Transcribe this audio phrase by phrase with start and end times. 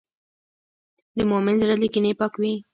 [1.17, 2.53] د مؤمن زړه له کینې پاک وي.